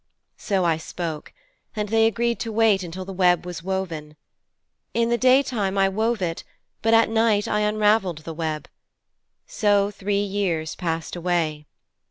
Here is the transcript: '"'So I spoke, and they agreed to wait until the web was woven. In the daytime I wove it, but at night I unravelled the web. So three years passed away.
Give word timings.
'"'So 0.35 0.65
I 0.65 0.77
spoke, 0.77 1.31
and 1.75 1.89
they 1.89 2.07
agreed 2.07 2.39
to 2.39 2.51
wait 2.51 2.81
until 2.81 3.05
the 3.05 3.13
web 3.13 3.45
was 3.45 3.61
woven. 3.61 4.15
In 4.95 5.09
the 5.11 5.17
daytime 5.19 5.77
I 5.77 5.89
wove 5.89 6.23
it, 6.23 6.43
but 6.81 6.95
at 6.95 7.07
night 7.07 7.47
I 7.47 7.59
unravelled 7.59 8.23
the 8.23 8.33
web. 8.33 8.67
So 9.45 9.91
three 9.91 10.23
years 10.23 10.73
passed 10.73 11.15
away. 11.15 11.67